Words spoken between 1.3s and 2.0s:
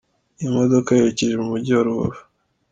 mu mujyi wa